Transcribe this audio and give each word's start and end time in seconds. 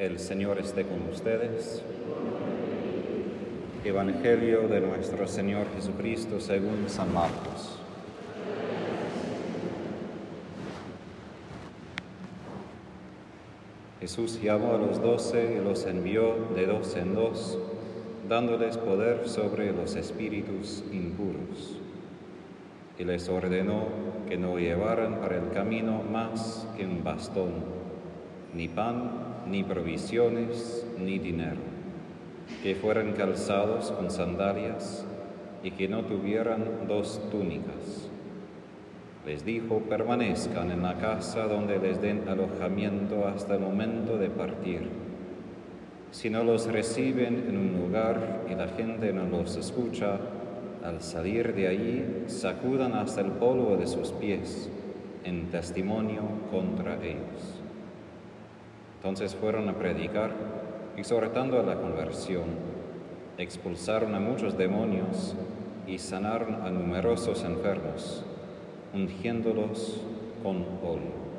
El 0.00 0.18
Señor 0.18 0.58
esté 0.58 0.86
con 0.86 1.02
ustedes. 1.12 1.82
Evangelio 3.84 4.66
de 4.66 4.80
nuestro 4.80 5.28
Señor 5.28 5.66
Jesucristo 5.76 6.40
según 6.40 6.88
San 6.88 7.12
Marcos. 7.12 7.78
Jesús 14.00 14.40
llamó 14.40 14.72
a 14.72 14.78
los 14.78 15.02
doce 15.02 15.58
y 15.60 15.62
los 15.62 15.84
envió 15.84 16.48
de 16.56 16.64
dos 16.64 16.96
en 16.96 17.14
dos, 17.14 17.58
dándoles 18.26 18.78
poder 18.78 19.28
sobre 19.28 19.70
los 19.70 19.96
espíritus 19.96 20.82
impuros. 20.90 21.76
Y 22.98 23.04
les 23.04 23.28
ordenó 23.28 23.88
que 24.26 24.38
no 24.38 24.58
llevaran 24.58 25.20
para 25.20 25.36
el 25.36 25.50
camino 25.50 26.02
más 26.10 26.66
que 26.74 26.86
un 26.86 27.04
bastón, 27.04 27.52
ni 28.54 28.66
pan, 28.66 29.29
ni 29.50 29.64
provisiones, 29.64 30.86
ni 30.98 31.18
dinero, 31.18 31.60
que 32.62 32.74
fueran 32.74 33.12
calzados 33.12 33.90
con 33.90 34.10
sandalias 34.10 35.04
y 35.62 35.72
que 35.72 35.88
no 35.88 36.04
tuvieran 36.04 36.86
dos 36.88 37.20
túnicas. 37.30 38.08
Les 39.26 39.44
dijo, 39.44 39.80
permanezcan 39.80 40.70
en 40.70 40.82
la 40.82 40.98
casa 40.98 41.46
donde 41.46 41.78
les 41.78 42.00
den 42.00 42.28
alojamiento 42.28 43.26
hasta 43.26 43.54
el 43.54 43.60
momento 43.60 44.16
de 44.16 44.30
partir. 44.30 44.88
Si 46.10 46.30
no 46.30 46.42
los 46.42 46.66
reciben 46.66 47.44
en 47.48 47.56
un 47.56 47.80
lugar 47.80 48.46
y 48.50 48.54
la 48.54 48.68
gente 48.68 49.12
no 49.12 49.26
los 49.26 49.56
escucha, 49.56 50.18
al 50.84 51.02
salir 51.02 51.54
de 51.54 51.68
allí 51.68 52.04
sacudan 52.26 52.94
hasta 52.94 53.20
el 53.20 53.32
polvo 53.32 53.76
de 53.76 53.86
sus 53.86 54.12
pies 54.12 54.70
en 55.24 55.50
testimonio 55.50 56.22
contra 56.50 56.96
ellos. 57.04 57.59
Entonces 59.00 59.34
fueron 59.34 59.66
a 59.70 59.72
predicar, 59.72 60.30
exhortando 60.94 61.58
a 61.58 61.62
la 61.62 61.76
conversión, 61.76 62.44
expulsaron 63.38 64.14
a 64.14 64.20
muchos 64.20 64.58
demonios 64.58 65.34
y 65.86 65.96
sanaron 65.96 66.56
a 66.56 66.68
numerosos 66.68 67.42
enfermos, 67.42 68.22
ungiéndolos 68.92 70.02
con 70.42 70.66
óleo. 70.82 71.30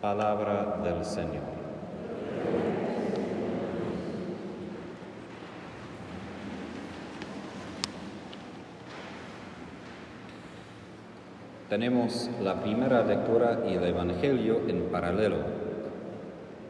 Palabra 0.00 0.80
del 0.82 1.04
Señor. 1.04 1.65
Tenemos 11.68 12.30
la 12.44 12.62
primera 12.62 13.02
lectura 13.02 13.64
y 13.68 13.74
el 13.74 13.82
Evangelio 13.82 14.60
en 14.68 14.82
paralelo. 14.82 15.38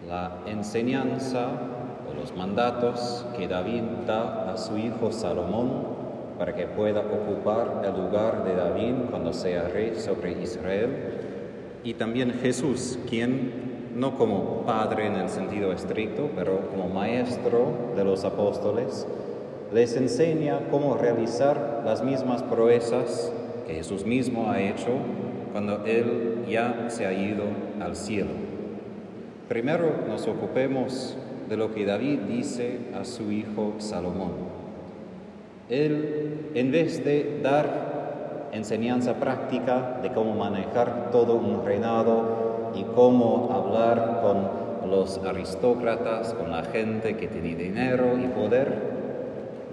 La 0.08 0.38
enseñanza 0.46 1.48
o 2.10 2.18
los 2.18 2.34
mandatos 2.34 3.26
que 3.36 3.46
David 3.46 3.82
da 4.06 4.50
a 4.50 4.56
su 4.56 4.78
hijo 4.78 5.12
Salomón 5.12 5.84
para 6.38 6.54
que 6.54 6.64
pueda 6.64 7.00
ocupar 7.00 7.82
el 7.84 7.92
lugar 7.92 8.44
de 8.44 8.54
David 8.54 8.94
cuando 9.10 9.34
sea 9.34 9.68
rey 9.68 9.96
sobre 9.96 10.40
Israel. 10.40 10.88
Y 11.84 11.92
también 11.92 12.32
Jesús, 12.40 12.98
quien 13.06 13.92
no 13.94 14.16
como 14.16 14.62
padre 14.62 15.08
en 15.08 15.16
el 15.16 15.28
sentido 15.28 15.72
estricto, 15.72 16.30
pero 16.34 16.70
como 16.70 16.88
maestro 16.88 17.92
de 17.94 18.02
los 18.02 18.24
apóstoles, 18.24 19.06
les 19.74 19.94
enseña 19.94 20.68
cómo 20.70 20.96
realizar 20.96 21.82
las 21.84 22.02
mismas 22.02 22.42
proezas 22.42 23.30
que 23.66 23.74
Jesús 23.74 24.06
mismo 24.06 24.50
ha 24.50 24.60
hecho 24.60 24.90
cuando 25.52 25.84
Él 25.84 26.44
ya 26.48 26.86
se 26.88 27.06
ha 27.06 27.12
ido 27.12 27.44
al 27.80 27.96
cielo. 27.96 28.30
Primero 29.48 30.04
nos 30.08 30.26
ocupemos 30.26 31.16
de 31.48 31.56
lo 31.56 31.74
que 31.74 31.84
David 31.84 32.20
dice 32.28 32.78
a 32.98 33.04
su 33.04 33.30
hijo 33.32 33.74
Salomón. 33.78 34.32
Él, 35.68 36.50
en 36.54 36.70
vez 36.70 37.04
de 37.04 37.40
dar 37.42 38.50
enseñanza 38.52 39.14
práctica 39.14 39.98
de 40.02 40.12
cómo 40.12 40.34
manejar 40.34 41.10
todo 41.10 41.34
un 41.34 41.64
reinado 41.64 42.72
y 42.74 42.84
cómo 42.94 43.50
hablar 43.52 44.20
con 44.22 44.90
los 44.90 45.18
aristócratas, 45.18 46.34
con 46.34 46.50
la 46.50 46.62
gente 46.62 47.16
que 47.16 47.26
tiene 47.26 47.54
dinero 47.54 48.18
y 48.18 48.28
poder, 48.28 48.96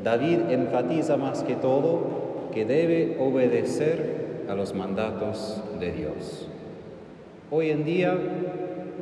David 0.04 0.50
enfatiza 0.50 1.18
más 1.18 1.44
que 1.44 1.56
todo 1.56 2.23
que 2.54 2.66
debe 2.66 3.18
obedecer 3.20 4.46
a 4.48 4.54
los 4.54 4.76
mandatos 4.76 5.62
de 5.80 5.92
Dios. 5.92 6.48
Hoy 7.50 7.72
en 7.72 7.84
día 7.84 8.16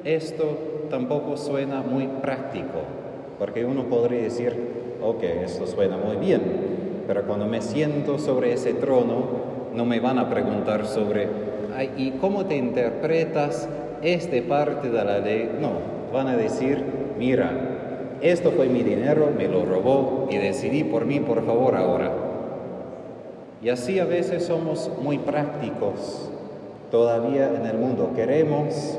esto 0.06 0.88
tampoco 0.89 1.35
suena 1.38 1.81
muy 1.81 2.07
práctico, 2.07 2.79
porque 3.38 3.66
uno 3.66 3.84
podría 3.85 4.22
decir, 4.22 4.56
ok, 5.01 5.23
esto 5.44 5.67
suena 5.67 5.97
muy 5.97 6.16
bien, 6.16 6.41
pero 7.07 7.23
cuando 7.23 7.45
me 7.45 7.62
siento 7.62 8.19
sobre 8.19 8.53
ese 8.53 8.73
trono, 8.73 9.51
no 9.73 9.85
me 9.85 10.00
van 10.00 10.18
a 10.18 10.29
preguntar 10.29 10.85
sobre, 10.85 11.28
¿y 11.97 12.12
cómo 12.12 12.45
te 12.45 12.56
interpretas 12.56 13.68
esta 14.01 14.38
parte 14.47 14.89
de 14.89 15.03
la 15.03 15.19
ley? 15.19 15.57
No, 15.59 15.72
van 16.13 16.28
a 16.28 16.38
decir, 16.38 16.83
mira, 17.18 17.51
esto 18.22 18.51
fue 18.51 18.68
mi 18.68 18.83
dinero, 18.83 19.29
me 19.35 19.47
lo 19.47 19.66
robó 19.66 20.28
y 20.29 20.38
decidí 20.38 20.83
por 20.83 21.06
mí, 21.06 21.19
por 21.19 21.45
favor, 21.45 21.75
ahora. 21.75 22.12
Y 23.61 23.69
así 23.69 23.99
a 23.99 24.05
veces 24.05 24.45
somos 24.45 24.89
muy 25.01 25.19
prácticos 25.19 26.29
todavía 26.89 27.49
en 27.55 27.66
el 27.66 27.77
mundo. 27.77 28.11
Queremos 28.16 28.97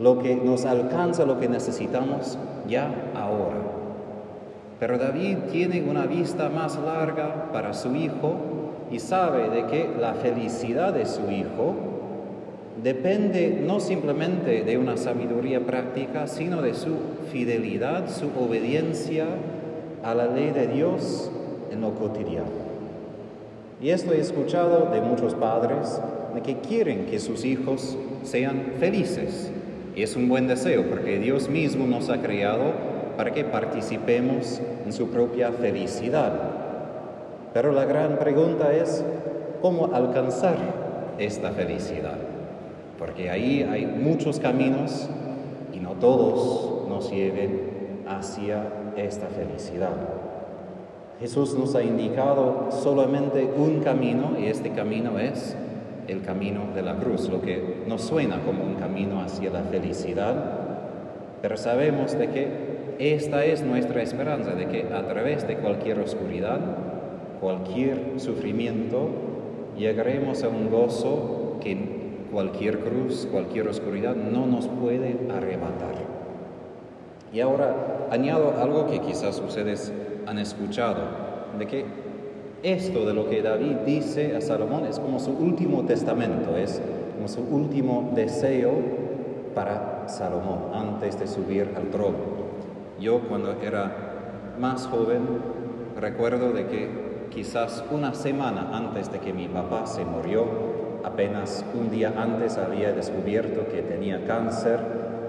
lo 0.00 0.18
que 0.18 0.34
nos 0.34 0.64
alcanza, 0.64 1.26
lo 1.26 1.38
que 1.38 1.48
necesitamos 1.48 2.38
ya 2.66 2.90
ahora. 3.14 3.60
Pero 4.80 4.98
David 4.98 5.36
tiene 5.50 5.82
una 5.88 6.06
vista 6.06 6.48
más 6.48 6.78
larga 6.78 7.50
para 7.52 7.74
su 7.74 7.94
hijo 7.94 8.34
y 8.90 8.98
sabe 8.98 9.48
de 9.50 9.66
que 9.66 9.88
la 10.00 10.14
felicidad 10.14 10.92
de 10.92 11.06
su 11.06 11.30
hijo 11.30 11.74
depende 12.82 13.62
no 13.64 13.78
simplemente 13.78 14.64
de 14.64 14.78
una 14.78 14.96
sabiduría 14.96 15.60
práctica, 15.60 16.26
sino 16.26 16.62
de 16.62 16.74
su 16.74 16.96
fidelidad, 17.30 18.08
su 18.08 18.30
obediencia 18.42 19.26
a 20.02 20.14
la 20.14 20.26
ley 20.26 20.50
de 20.50 20.66
Dios 20.66 21.30
en 21.70 21.82
lo 21.82 21.94
cotidiano. 21.94 22.71
Y 23.82 23.90
esto 23.90 24.12
he 24.12 24.20
escuchado 24.20 24.90
de 24.92 25.00
muchos 25.00 25.34
padres 25.34 26.00
de 26.34 26.40
que 26.40 26.58
quieren 26.60 27.06
que 27.06 27.18
sus 27.18 27.44
hijos 27.44 27.96
sean 28.22 28.74
felices. 28.78 29.50
Y 29.96 30.04
es 30.04 30.14
un 30.14 30.28
buen 30.28 30.46
deseo 30.46 30.88
porque 30.88 31.18
Dios 31.18 31.48
mismo 31.48 31.84
nos 31.88 32.08
ha 32.08 32.22
creado 32.22 32.72
para 33.16 33.32
que 33.32 33.44
participemos 33.44 34.60
en 34.86 34.92
su 34.92 35.08
propia 35.08 35.50
felicidad. 35.50 36.32
Pero 37.52 37.72
la 37.72 37.84
gran 37.84 38.20
pregunta 38.20 38.72
es, 38.72 39.04
¿cómo 39.60 39.90
alcanzar 39.92 40.56
esta 41.18 41.50
felicidad? 41.50 42.18
Porque 43.00 43.30
ahí 43.30 43.68
hay 43.68 43.84
muchos 43.84 44.38
caminos 44.38 45.08
y 45.72 45.80
no 45.80 45.94
todos 45.94 46.88
nos 46.88 47.10
lleven 47.10 48.04
hacia 48.06 48.62
esta 48.96 49.26
felicidad. 49.26 49.96
Jesús 51.20 51.54
nos 51.56 51.74
ha 51.74 51.82
indicado 51.82 52.68
solamente 52.70 53.48
un 53.56 53.80
camino 53.80 54.36
y 54.38 54.46
este 54.46 54.70
camino 54.70 55.18
es 55.18 55.56
el 56.08 56.22
camino 56.22 56.62
de 56.74 56.82
la 56.82 56.96
cruz, 56.96 57.28
lo 57.28 57.40
que 57.40 57.84
nos 57.86 58.02
suena 58.02 58.40
como 58.40 58.64
un 58.64 58.74
camino 58.74 59.20
hacia 59.20 59.50
la 59.50 59.62
felicidad, 59.62 60.34
pero 61.40 61.56
sabemos 61.56 62.18
de 62.18 62.28
que 62.28 62.72
esta 62.98 63.44
es 63.44 63.62
nuestra 63.62 64.02
esperanza, 64.02 64.52
de 64.52 64.66
que 64.66 64.92
a 64.92 65.06
través 65.06 65.46
de 65.46 65.56
cualquier 65.56 66.00
oscuridad, 66.00 66.60
cualquier 67.40 68.20
sufrimiento, 68.20 69.08
llegaremos 69.76 70.42
a 70.44 70.48
un 70.48 70.70
gozo 70.70 71.58
que 71.60 72.02
cualquier 72.30 72.80
cruz, 72.80 73.28
cualquier 73.30 73.68
oscuridad 73.68 74.14
no 74.16 74.46
nos 74.46 74.68
puede 74.68 75.16
arrebatar. 75.30 75.94
Y 77.32 77.40
ahora 77.40 78.08
añado 78.10 78.54
algo 78.60 78.86
que 78.86 79.00
quizás 79.00 79.40
ustedes 79.40 79.92
han 80.26 80.38
escuchado, 80.38 81.02
de 81.58 81.66
que 81.66 81.84
esto 82.62 83.04
de 83.04 83.14
lo 83.14 83.28
que 83.28 83.42
David 83.42 83.78
dice 83.84 84.36
a 84.36 84.40
Salomón 84.40 84.86
es 84.86 84.98
como 84.98 85.18
su 85.18 85.32
último 85.32 85.84
testamento, 85.84 86.56
es 86.56 86.80
como 87.14 87.28
su 87.28 87.42
último 87.42 88.12
deseo 88.14 88.72
para 89.54 90.04
Salomón 90.08 90.70
antes 90.72 91.18
de 91.18 91.26
subir 91.26 91.70
al 91.76 91.90
trono. 91.90 92.18
Yo 93.00 93.20
cuando 93.28 93.52
era 93.60 94.54
más 94.58 94.86
joven 94.86 95.22
recuerdo 96.00 96.52
de 96.52 96.66
que 96.66 96.88
quizás 97.30 97.84
una 97.90 98.14
semana 98.14 98.70
antes 98.72 99.10
de 99.10 99.18
que 99.18 99.32
mi 99.32 99.48
papá 99.48 99.86
se 99.86 100.04
murió, 100.04 100.44
apenas 101.04 101.64
un 101.74 101.90
día 101.90 102.12
antes 102.16 102.58
había 102.58 102.92
descubierto 102.92 103.66
que 103.72 103.82
tenía 103.82 104.24
cáncer, 104.26 104.80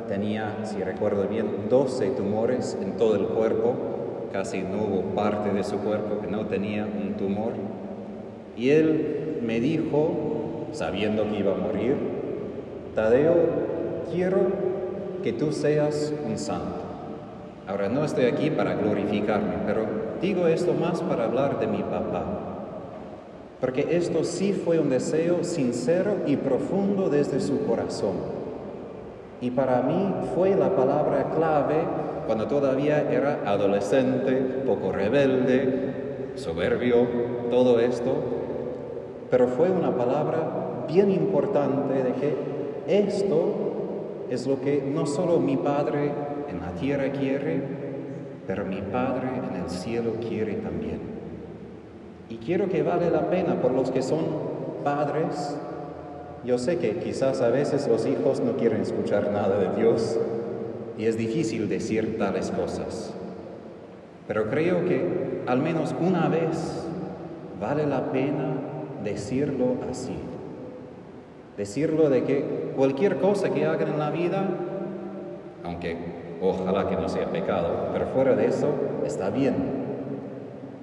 tenía, 0.07 0.57
si 0.63 0.83
recuerdo 0.83 1.27
bien, 1.27 1.67
12 1.69 2.11
tumores 2.11 2.77
en 2.81 2.97
todo 2.97 3.15
el 3.15 3.25
cuerpo, 3.25 3.73
casi 4.33 4.63
no 4.63 4.83
hubo 4.83 5.01
parte 5.15 5.53
de 5.53 5.63
su 5.63 5.77
cuerpo 5.77 6.19
que 6.19 6.27
no 6.27 6.47
tenía 6.47 6.85
un 6.85 7.13
tumor. 7.13 7.53
Y 8.57 8.71
él 8.71 9.39
me 9.43 9.59
dijo, 9.59 10.67
sabiendo 10.71 11.29
que 11.29 11.39
iba 11.39 11.53
a 11.53 11.57
morir, 11.57 11.95
Tadeo, 12.95 13.35
quiero 14.11 14.39
que 15.21 15.33
tú 15.33 15.51
seas 15.51 16.11
un 16.27 16.37
santo. 16.39 16.81
Ahora 17.67 17.89
no 17.89 18.03
estoy 18.03 18.25
aquí 18.25 18.49
para 18.49 18.73
glorificarme, 18.73 19.53
pero 19.67 19.85
digo 20.19 20.47
esto 20.47 20.73
más 20.73 21.01
para 21.01 21.25
hablar 21.25 21.59
de 21.59 21.67
mi 21.67 21.83
papá. 21.83 22.25
Porque 23.61 23.95
esto 23.95 24.23
sí 24.23 24.51
fue 24.51 24.79
un 24.79 24.89
deseo 24.89 25.43
sincero 25.43 26.17
y 26.25 26.37
profundo 26.37 27.09
desde 27.09 27.39
su 27.39 27.65
corazón. 27.65 28.15
Y 29.41 29.51
para 29.51 29.81
mí 29.83 30.13
fue 30.35 30.55
la 30.55 30.75
palabra 30.75 31.31
clave 31.35 32.02
cuando 32.25 32.47
todavía 32.47 33.09
era 33.11 33.41
adolescente, 33.45 34.63
poco 34.65 34.91
rebelde, 34.91 36.31
soberbio, 36.35 37.07
todo 37.49 37.79
esto. 37.79 38.13
Pero 39.29 39.47
fue 39.47 39.69
una 39.69 39.95
palabra 39.95 40.85
bien 40.87 41.11
importante 41.11 42.03
de 42.03 42.13
que 42.13 42.35
esto 42.87 44.27
es 44.29 44.47
lo 44.47 44.61
que 44.61 44.81
no 44.81 45.05
solo 45.05 45.39
mi 45.39 45.57
Padre 45.57 46.11
en 46.49 46.61
la 46.61 46.71
tierra 46.71 47.11
quiere, 47.11 47.61
pero 48.47 48.65
mi 48.65 48.81
Padre 48.81 49.29
en 49.49 49.63
el 49.63 49.69
cielo 49.69 50.13
quiere 50.27 50.53
también. 50.55 50.99
Y 52.29 52.37
quiero 52.37 52.69
que 52.69 52.83
vale 52.83 53.09
la 53.09 53.29
pena 53.29 53.61
por 53.61 53.71
los 53.71 53.91
que 53.91 54.01
son 54.01 54.21
padres. 54.83 55.57
Yo 56.43 56.57
sé 56.57 56.77
que 56.77 56.97
quizás 56.97 57.41
a 57.41 57.49
veces 57.49 57.87
los 57.87 58.05
hijos 58.05 58.39
no 58.41 58.53
quieren 58.53 58.81
escuchar 58.81 59.31
nada 59.31 59.59
de 59.59 59.81
Dios 59.81 60.17
y 60.97 61.05
es 61.05 61.17
difícil 61.17 61.67
decir 61.69 62.17
tales 62.17 62.51
cosas. 62.51 63.13
Pero 64.27 64.49
creo 64.49 64.85
que 64.85 65.41
al 65.47 65.61
menos 65.61 65.93
una 65.99 66.27
vez 66.29 66.85
vale 67.59 67.85
la 67.85 68.11
pena 68.11 68.55
decirlo 69.03 69.77
así. 69.89 70.15
Decirlo 71.57 72.09
de 72.09 72.23
que 72.23 72.71
cualquier 72.75 73.17
cosa 73.17 73.49
que 73.53 73.65
hagan 73.65 73.89
en 73.89 73.99
la 73.99 74.09
vida, 74.09 74.43
aunque 75.63 75.97
ojalá 76.41 76.89
que 76.89 76.95
no 76.95 77.09
sea 77.09 77.31
pecado, 77.31 77.89
pero 77.93 78.07
fuera 78.07 78.35
de 78.35 78.47
eso 78.47 78.73
está 79.05 79.29
bien, 79.29 79.55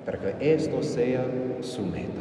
pero 0.05 0.19
que 0.21 0.55
esto 0.55 0.83
sea 0.83 1.25
su 1.61 1.83
meta. 1.83 2.21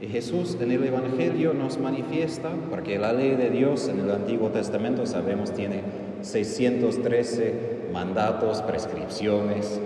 Y 0.00 0.06
Jesús 0.06 0.56
en 0.60 0.70
el 0.70 0.84
Evangelio 0.84 1.54
nos 1.54 1.78
manifiesta, 1.78 2.50
porque 2.70 2.98
la 2.98 3.12
ley 3.12 3.36
de 3.36 3.50
Dios 3.50 3.88
en 3.88 4.00
el 4.00 4.10
Antiguo 4.10 4.50
Testamento 4.50 5.06
sabemos 5.06 5.52
tiene 5.52 5.82
613 6.24 7.54
mandatos, 7.92 8.62
prescripciones, 8.62 9.80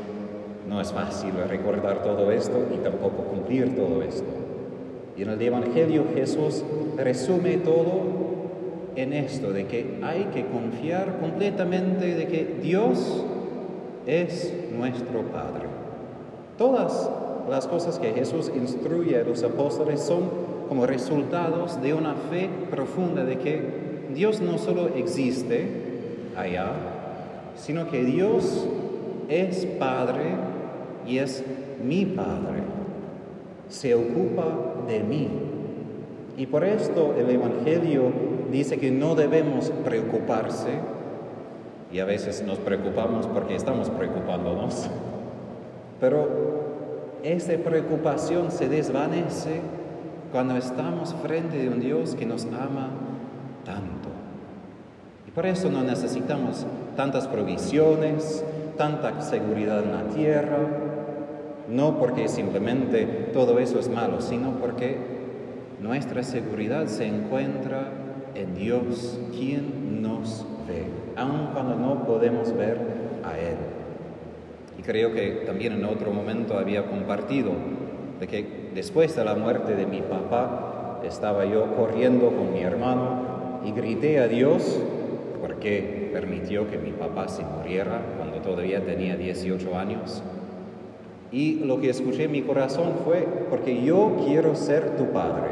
no 0.69 0.81
es 0.81 0.93
fácil 0.93 1.32
recordar 1.49 2.02
todo 2.02 2.31
esto 2.31 2.67
y 2.73 2.76
tampoco 2.79 3.25
cumplir 3.25 3.75
todo 3.75 4.02
esto. 4.02 4.26
Y 5.17 5.23
en 5.23 5.31
el 5.31 5.43
Evangelio 5.43 6.05
Jesús 6.14 6.62
resume 6.96 7.56
todo 7.56 8.02
en 8.94 9.12
esto, 9.12 9.52
de 9.52 9.67
que 9.67 9.99
hay 10.02 10.25
que 10.26 10.46
confiar 10.46 11.19
completamente 11.20 12.14
de 12.14 12.26
que 12.26 12.58
Dios 12.62 13.25
es 14.06 14.52
nuestro 14.76 15.23
Padre. 15.32 15.67
Todas 16.56 17.11
las 17.49 17.67
cosas 17.67 17.99
que 17.99 18.12
Jesús 18.12 18.50
instruye 18.55 19.19
a 19.20 19.25
los 19.25 19.43
apóstoles 19.43 20.00
son 20.00 20.31
como 20.69 20.87
resultados 20.87 21.81
de 21.81 21.94
una 21.94 22.14
fe 22.14 22.49
profunda 22.70 23.25
de 23.25 23.38
que 23.38 23.62
Dios 24.14 24.40
no 24.40 24.58
solo 24.58 24.88
existe 24.88 25.88
allá, 26.38 26.73
sino 27.56 27.90
que 27.90 28.05
Dios 28.05 28.67
es 29.29 29.67
Padre 29.79 30.35
y 31.06 31.19
es 31.19 31.44
mi 31.82 32.05
Padre. 32.06 32.62
Se 33.69 33.94
ocupa 33.94 34.46
de 34.87 35.00
mí. 35.00 35.29
Y 36.37 36.46
por 36.46 36.64
esto 36.64 37.14
el 37.19 37.29
Evangelio 37.31 38.12
dice 38.50 38.79
que 38.79 38.90
no 38.90 39.14
debemos 39.14 39.70
preocuparse, 39.85 40.70
y 41.90 42.00
a 42.00 42.05
veces 42.05 42.44
nos 42.46 42.58
preocupamos 42.58 43.26
porque 43.26 43.56
estamos 43.56 43.90
preocupándonos, 43.90 44.88
pero 46.00 46.29
esa 47.23 47.55
preocupación 47.55 48.50
se 48.50 48.69
desvanece 48.69 49.61
cuando 50.31 50.56
estamos 50.56 51.14
frente 51.23 51.67
a 51.67 51.70
un 51.70 51.81
Dios 51.81 52.14
que 52.14 52.26
nos 52.26 52.44
ama 52.46 52.90
tanto. 53.64 54.28
Por 55.38 55.46
eso 55.46 55.70
no 55.70 55.85
necesitamos 55.85 56.67
tantas 56.96 57.29
provisiones, 57.29 58.44
tanta 58.76 59.23
seguridad 59.23 59.85
en 59.85 59.93
la 59.93 60.02
tierra, 60.12 60.58
no 61.69 61.96
porque 62.00 62.26
simplemente 62.26 63.05
todo 63.32 63.61
eso 63.61 63.79
es 63.79 63.88
malo, 63.88 64.20
sino 64.20 64.55
porque 64.55 64.96
nuestra 65.81 66.25
seguridad 66.25 66.88
se 66.88 67.06
encuentra 67.06 67.85
en 68.35 68.56
Dios, 68.56 69.20
quien 69.31 70.02
nos 70.02 70.44
ve, 70.67 70.87
aun 71.14 71.50
cuando 71.52 71.76
no 71.76 72.05
podemos 72.05 72.52
ver 72.56 72.81
a 73.23 73.38
Él. 73.38 73.58
Y 74.76 74.82
creo 74.82 75.14
que 75.14 75.44
también 75.46 75.75
en 75.75 75.85
otro 75.85 76.11
momento 76.11 76.58
había 76.58 76.85
compartido 76.87 77.52
de 78.19 78.26
que 78.26 78.70
después 78.75 79.14
de 79.14 79.25
la 79.25 79.37
muerte 79.37 79.76
de 79.76 79.87
mi 79.87 80.02
papá, 80.02 81.00
estaba 81.05 81.44
yo 81.44 81.76
corriendo 81.76 82.26
con 82.32 82.52
mi 82.52 82.62
hermano 82.62 83.61
y 83.64 83.70
grité 83.70 84.19
a 84.19 84.26
Dios 84.26 84.81
porque 85.59 86.11
permitió 86.13 86.71
que 86.71 86.79
mi 86.79 86.93
papá 86.93 87.27
se 87.27 87.43
muriera 87.43 88.01
cuando 88.17 88.39
todavía 88.39 88.85
tenía 88.85 89.17
18 89.17 89.77
años. 89.77 90.23
Y 91.33 91.57
lo 91.65 91.81
que 91.81 91.91
escuché 91.91 92.25
en 92.25 92.31
mi 92.31 92.43
corazón 92.43 92.93
fue, 93.05 93.27
porque 93.51 93.83
yo 93.83 94.19
quiero 94.25 94.55
ser 94.55 94.97
tu 94.97 95.07
padre. 95.07 95.49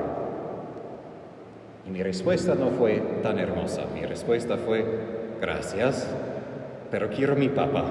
Y 1.88 1.90
mi 1.90 2.04
respuesta 2.04 2.54
no 2.54 2.68
fue 2.70 3.02
tan 3.24 3.40
hermosa, 3.40 3.82
mi 3.92 4.06
respuesta 4.06 4.56
fue, 4.58 4.84
gracias, 5.40 6.08
pero 6.88 7.10
quiero 7.10 7.34
mi 7.34 7.48
papá. 7.48 7.84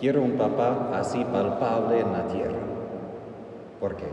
Quiero 0.00 0.22
un 0.22 0.32
papá 0.32 0.90
así 0.92 1.24
palpable 1.24 2.00
en 2.00 2.12
la 2.12 2.26
tierra. 2.26 2.58
¿Por 3.78 3.94
qué? 3.94 4.06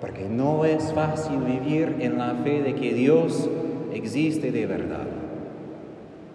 Porque 0.00 0.28
no 0.28 0.64
es 0.64 0.92
fácil 0.92 1.38
vivir 1.38 1.98
en 2.00 2.18
la 2.18 2.34
fe 2.34 2.62
de 2.62 2.74
que 2.74 2.92
Dios 2.94 3.48
existe 3.92 4.50
de 4.50 4.66
verdad. 4.66 5.15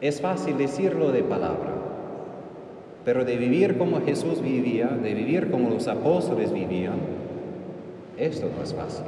Es 0.02 0.20
fácil 0.20 0.58
decirlo 0.58 1.12
de 1.12 1.22
palabra, 1.22 1.70
pero 3.06 3.24
de 3.24 3.38
vivir 3.38 3.78
como 3.78 4.02
Jesús 4.02 4.42
vivía, 4.42 4.88
de 4.88 5.14
vivir 5.14 5.52
como 5.52 5.70
los 5.70 5.88
apóstoles 5.88 6.52
vivían, 6.52 6.96
esto 8.18 8.48
no 8.56 8.64
es 8.64 8.74
fácil. 8.74 9.06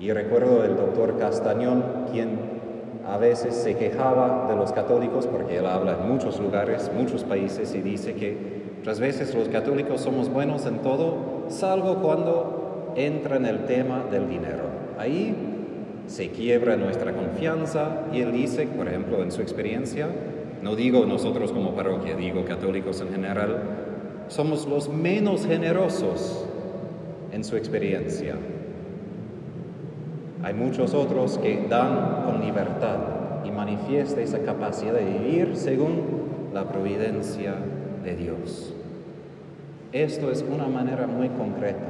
Y 0.00 0.10
recuerdo 0.10 0.64
el 0.64 0.74
doctor 0.74 1.18
Castañón, 1.18 1.84
quien 2.10 2.38
a 3.06 3.18
veces 3.18 3.54
se 3.54 3.76
quejaba 3.76 4.46
de 4.48 4.56
los 4.56 4.72
católicos, 4.72 5.26
porque 5.26 5.58
él 5.58 5.66
habla 5.66 5.98
en 6.00 6.08
muchos 6.10 6.40
lugares, 6.40 6.90
muchos 6.96 7.24
países, 7.24 7.74
y 7.74 7.82
dice 7.82 8.14
que 8.14 8.36
otras 8.80 9.00
veces 9.00 9.34
los 9.34 9.50
católicos 9.50 10.00
somos 10.00 10.30
buenos 10.30 10.64
en 10.64 10.78
todo, 10.78 11.44
salvo 11.48 11.96
cuando 11.96 12.94
entra 12.96 13.36
en 13.36 13.44
el 13.44 13.66
tema 13.66 14.04
del 14.10 14.30
dinero. 14.30 14.64
Ahí 14.98 15.47
se 16.08 16.30
quiebra 16.30 16.76
nuestra 16.76 17.12
confianza 17.12 18.06
y 18.12 18.22
él 18.22 18.32
dice, 18.32 18.66
por 18.66 18.88
ejemplo, 18.88 19.22
en 19.22 19.30
su 19.30 19.42
experiencia, 19.42 20.08
no 20.62 20.74
digo 20.74 21.04
nosotros 21.04 21.52
como 21.52 21.74
parroquia, 21.74 22.16
digo 22.16 22.44
católicos 22.44 23.00
en 23.02 23.10
general, 23.10 23.62
somos 24.28 24.66
los 24.66 24.88
menos 24.88 25.46
generosos 25.46 26.44
en 27.30 27.44
su 27.44 27.56
experiencia. 27.56 28.36
Hay 30.42 30.54
muchos 30.54 30.94
otros 30.94 31.38
que 31.38 31.66
dan 31.68 32.24
con 32.24 32.40
libertad 32.40 32.98
y 33.44 33.50
manifiesta 33.50 34.20
esa 34.20 34.40
capacidad 34.40 34.94
de 34.94 35.04
vivir 35.04 35.56
según 35.56 36.00
la 36.54 36.64
providencia 36.64 37.54
de 38.02 38.16
Dios. 38.16 38.72
Esto 39.92 40.30
es 40.30 40.42
una 40.42 40.68
manera 40.68 41.06
muy 41.06 41.28
concreta 41.28 41.86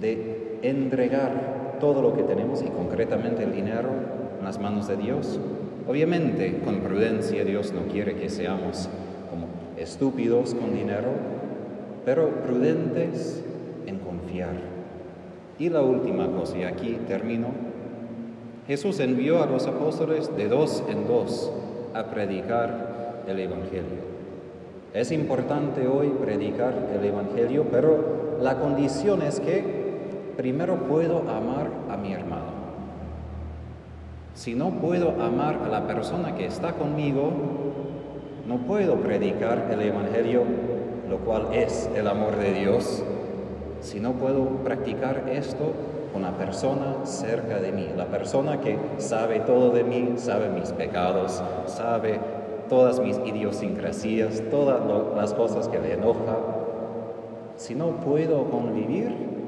de 0.00 0.58
entregar 0.62 1.61
todo 1.82 2.00
lo 2.00 2.16
que 2.16 2.22
tenemos 2.22 2.62
y 2.62 2.70
concretamente 2.70 3.44
el 3.44 3.52
dinero 3.52 3.90
en 4.38 4.44
las 4.46 4.58
manos 4.58 4.88
de 4.88 4.96
Dios 4.96 5.38
Obviamente, 5.88 6.60
con 6.64 6.80
prudencia, 6.80 7.44
Dios 7.44 7.72
no 7.72 7.92
quiere 7.92 8.14
que 8.14 8.28
seamos 8.28 8.88
como 9.28 9.46
estúpidos 9.76 10.54
con 10.54 10.74
dinero, 10.74 11.08
pero 12.04 12.28
prudentes 12.44 13.42
en 13.86 13.98
confiar. 13.98 14.54
Y 15.58 15.70
la 15.70 15.82
última 15.82 16.28
cosa, 16.28 16.58
y 16.58 16.62
aquí 16.62 16.98
termino, 17.08 17.48
Jesús 18.68 19.00
envió 19.00 19.42
a 19.42 19.46
los 19.46 19.66
apóstoles 19.66 20.34
de 20.36 20.48
dos 20.48 20.84
en 20.88 21.08
dos 21.08 21.52
a 21.94 22.04
predicar 22.04 23.24
el 23.26 23.40
Evangelio. 23.40 24.12
Es 24.94 25.10
importante 25.10 25.88
hoy 25.88 26.12
predicar 26.20 26.74
el 26.96 27.04
Evangelio, 27.04 27.66
pero 27.72 28.38
la 28.40 28.60
condición 28.60 29.22
es 29.22 29.40
que 29.40 29.81
primero 30.36 30.76
puedo 30.88 31.18
amar 31.18 31.68
a 31.90 31.96
mi 31.96 32.12
hermano. 32.12 32.62
Si 34.34 34.54
no 34.54 34.70
puedo 34.70 35.22
amar 35.22 35.60
a 35.64 35.68
la 35.68 35.86
persona 35.86 36.34
que 36.34 36.46
está 36.46 36.72
conmigo, 36.72 37.30
no 38.46 38.58
puedo 38.58 38.96
predicar 38.96 39.68
el 39.70 39.82
Evangelio, 39.82 40.42
lo 41.08 41.18
cual 41.18 41.48
es 41.52 41.90
el 41.94 42.08
amor 42.08 42.36
de 42.36 42.52
Dios, 42.54 43.04
si 43.80 44.00
no 44.00 44.12
puedo 44.12 44.44
practicar 44.64 45.28
esto 45.28 45.72
con 46.12 46.22
la 46.22 46.32
persona 46.32 47.04
cerca 47.04 47.60
de 47.60 47.72
mí, 47.72 47.88
la 47.96 48.06
persona 48.06 48.60
que 48.60 48.78
sabe 48.98 49.40
todo 49.40 49.70
de 49.70 49.84
mí, 49.84 50.14
sabe 50.16 50.48
mis 50.48 50.70
pecados, 50.72 51.42
sabe 51.66 52.20
todas 52.68 53.00
mis 53.00 53.18
idiosincrasias, 53.18 54.42
todas 54.50 54.80
las 55.16 55.34
cosas 55.34 55.68
que 55.68 55.78
le 55.78 55.94
enoja. 55.94 56.36
Si 57.56 57.74
no 57.74 57.88
puedo 57.96 58.44
convivir, 58.50 59.41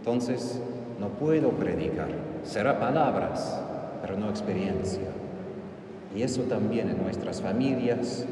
entonces 0.00 0.58
no 0.98 1.08
puedo 1.08 1.50
predicar. 1.50 2.08
Será 2.42 2.80
palabras, 2.80 3.60
pero 4.00 4.16
no 4.16 4.30
experiencia. 4.30 5.08
Y 6.16 6.22
eso 6.22 6.42
también 6.44 6.88
en 6.88 7.02
nuestras 7.02 7.42
familias, 7.42 8.24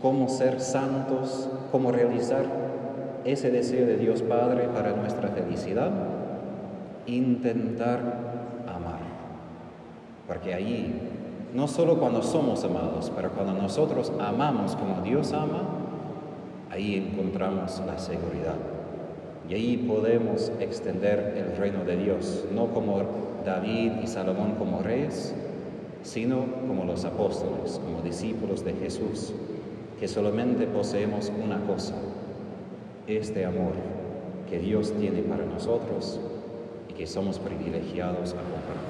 cómo 0.00 0.28
ser 0.28 0.60
santos, 0.60 1.48
cómo 1.72 1.90
realizar 1.90 2.44
ese 3.24 3.50
deseo 3.50 3.84
de 3.84 3.96
Dios 3.96 4.22
Padre 4.22 4.68
para 4.68 4.92
nuestra 4.92 5.28
felicidad, 5.28 5.90
intentar 7.06 7.98
amar. 8.68 9.00
Porque 10.28 10.54
ahí, 10.54 11.00
no 11.52 11.66
solo 11.66 11.98
cuando 11.98 12.22
somos 12.22 12.62
amados, 12.62 13.10
pero 13.14 13.32
cuando 13.32 13.54
nosotros 13.54 14.12
amamos 14.20 14.76
como 14.76 15.02
Dios 15.02 15.32
ama, 15.32 15.62
ahí 16.70 17.10
encontramos 17.10 17.82
la 17.84 17.98
seguridad. 17.98 18.75
Y 19.48 19.54
ahí 19.54 19.76
podemos 19.88 20.50
extender 20.60 21.34
el 21.36 21.56
reino 21.56 21.84
de 21.84 21.96
Dios, 21.96 22.44
no 22.52 22.66
como 22.74 23.02
David 23.44 23.92
y 24.02 24.06
Salomón 24.06 24.56
como 24.58 24.82
reyes, 24.82 25.34
sino 26.02 26.46
como 26.66 26.84
los 26.84 27.04
apóstoles, 27.04 27.80
como 27.84 28.02
discípulos 28.02 28.64
de 28.64 28.74
Jesús, 28.74 29.32
que 30.00 30.08
solamente 30.08 30.66
poseemos 30.66 31.32
una 31.42 31.60
cosa, 31.64 31.94
este 33.06 33.44
amor 33.44 33.72
que 34.48 34.58
Dios 34.58 34.92
tiene 34.98 35.22
para 35.22 35.44
nosotros 35.44 36.20
y 36.88 36.94
que 36.94 37.06
somos 37.06 37.38
privilegiados 37.38 38.32
a 38.32 38.36
compartir. 38.36 38.85